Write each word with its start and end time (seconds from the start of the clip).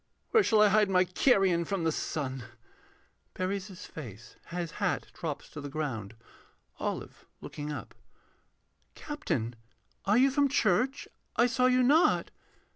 Where 0.31 0.41
shall 0.41 0.63
I 0.63 0.69
hide 0.69 0.89
my 0.89 1.03
carrion 1.03 1.63
from 1.63 1.83
the 1.83 1.91
sun? 1.91 2.45
[Buries 3.35 3.67
his 3.67 3.85
face. 3.85 4.35
His 4.47 4.71
hat 4.81 5.05
drops 5.13 5.47
to 5.49 5.61
the 5.61 5.69
ground.] 5.69 6.15
OLIVE 6.79 7.27
[looking 7.39 7.71
up.] 7.71 7.93
Captain, 8.95 9.53
are 10.05 10.17
you 10.17 10.31
from 10.31 10.49
church? 10.49 11.07
I 11.35 11.45
saw 11.45 11.67
you 11.67 11.83
not. 11.83 12.31